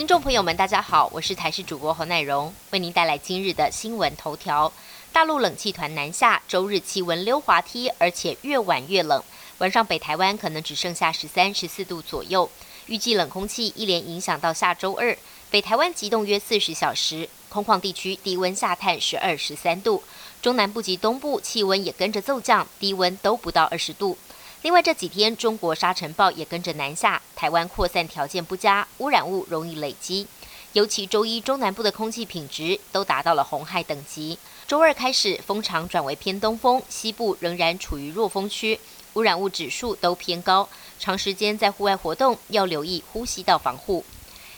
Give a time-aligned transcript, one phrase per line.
[0.00, 4.72] 听众朋友们，大家好，我是台视主播侯乃荣，为您带来今日的新闻头条。
[5.12, 9.22] 大陆冷气团南下，周日气温溜滑梯，而且越晚越冷。
[9.58, 12.50] 晚上北台湾可能只剩下十三、十四度左右。
[12.86, 15.14] 预计冷空气一连影响到下周二，
[15.50, 20.02] 北台湾急冻约四十小时，空旷地区低温下探十二、十三度。
[20.40, 24.16] 中南部及东部气温也跟着骤降，低温都不到二十度。
[24.62, 30.26] 另外这几天，中国沙尘暴也跟着南下，台湾扩散条件不佳，污染物容易累积。
[30.74, 34.38] 尤其周一中南部的空气品质都达到了红害等级。
[34.68, 38.78] 周二开始风场转为偏东风，西部仍然处于弱风区，
[39.14, 40.68] 污染物指数都偏高。
[40.98, 44.04] 长时间在户外活动要留意呼吸道防护。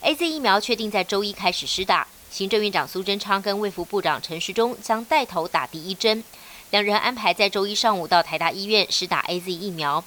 [0.00, 6.24] A Z 疫苗确定在周一开始施打，行政院长苏贞昌跟卫福部长陈时中将带头打第一针。
[6.70, 10.02] 两人安排在周一上午到台大医院施打 A Z 疫苗。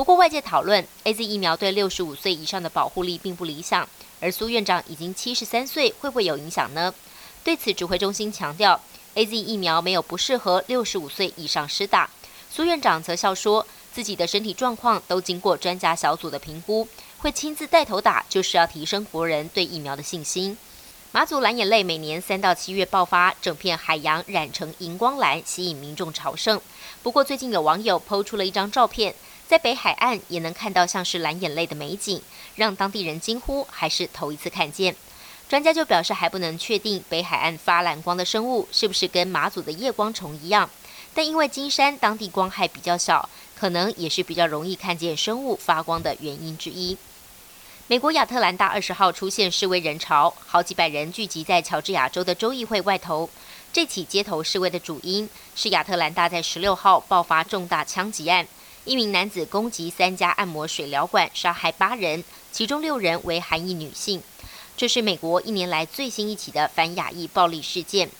[0.00, 3.86] 不过外界讨论，A Z 疫苗对六十五岁以上的保护力并不理想，
[4.18, 6.94] 而苏院长已经七十三岁，会不会有影响呢？
[7.44, 8.80] 对此，指挥中心强调
[9.12, 12.08] ，A Z 疫苗没有不适合六十五岁以上施打。
[12.50, 16.88] 苏院长则笑说，自己的身体状况都经过专家小组的评估，
[17.18, 20.56] 会亲自带头打，就是要提升国人对疫苗的信心。
[21.12, 26.58] 马祖蓝眼泪每年三到七月爆发，整片海洋染成荧光蓝，吸引民众朝圣。
[27.02, 29.14] 不过最近有网友抛出了一张照片，
[29.50, 32.22] 在北海岸也能看到像是蓝眼泪的美景，
[32.54, 34.94] 让当地人惊呼还是头一次看见。
[35.48, 40.70] 专家就表示还不能确定北海岸发蓝光的生物是不是跟马祖的夜光虫一样，
[41.12, 43.28] 但因为金山当地光害比较小，
[43.58, 46.96] 可能也是比较容易看见生物发光的原因之一。
[47.88, 53.28] 美国亚特兰大二十号出现示威人潮，好几百人聚集在乔治亚州的州议会外头。
[53.72, 58.46] 这起街头示威的主因是亚特兰大在十六号爆发重大枪击案，
[58.84, 64.22] 一名男子攻击三家按摩水疗馆，杀害八人，其中六人为韩裔女性。
[64.76, 68.10] 这是美国一年来最新一起的反亚裔暴力事件。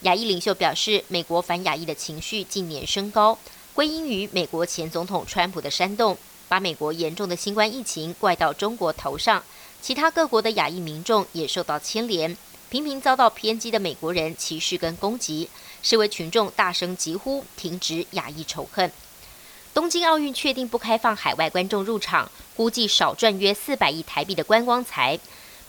[0.00, 3.38] 亚裔领袖表示，美国反亚裔的情绪近年升高，
[3.72, 6.18] 归因于美国前总统川普的煽动。
[6.48, 9.42] 把美国严重的新冠疫情怪到中国头上，
[9.80, 12.36] 其他各国的亚裔民众也受到牵连，
[12.68, 15.48] 频频遭到偏激的美国人歧视跟攻击，
[15.82, 18.92] 示威群众大声疾呼停止亚裔仇恨。
[19.74, 25.18] 东京奥运确定不开放海外观众入场，估计少赚约四百亿台币的观光财。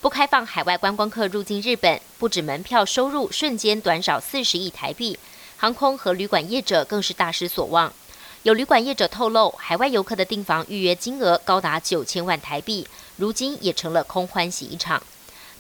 [0.02, 5.18] 不开放海外观光客入境日本，不止门票收入瞬间短少四十亿台币，
[5.56, 7.94] 航空和旅馆业者更是大失所望。
[8.42, 12.86] 有旅馆业者透露，海外游客的订房预约金额高达九千万台币，
[13.16, 15.02] 如今也成了空欢喜一场。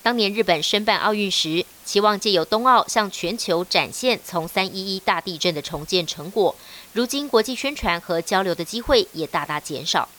[0.03, 6.53] 当年日本申办奥运时，期望借由冬奥向全球展现从三一一大地震的重建成果，
[6.91, 10.09] 如今国际宣传和交流的机会也大大减少。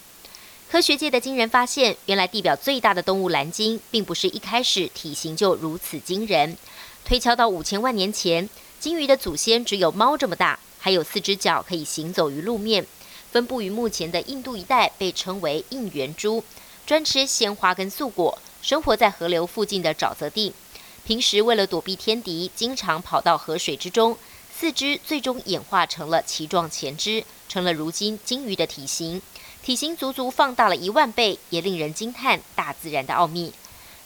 [0.71, 6.57] 科学界的惊人发现，原来地表最大的动物蓝鲸，并不是一开始体型就如此惊人。
[7.05, 8.49] 推敲到五千万年前，
[8.81, 10.59] 鲸鱼的祖先只有猫这么大。
[10.79, 12.87] 还有四只脚可以行走于路面，
[13.31, 16.43] 分布于目前的印度一带，被称为印圆蛛，
[16.87, 20.55] 专吃鲜花跟素果，生活在河流附近的沼泽地。
[21.05, 24.17] 平时为了躲避天敌，经常跑到河水之中。
[24.57, 29.21] 四肢最终演化成了鳍状前肢，成了如今鲸鱼的体型，
[29.63, 33.53] 体型足足放大了一万倍，也令人惊叹大自然的奥秘。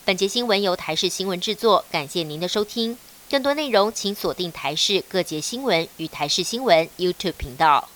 [0.04, 2.98] 本节新闻由台视新闻制作，感谢您的收听。
[3.30, 7.88] 更多内容，请锁定台视各节新闻与台视新闻 YouTube 频道。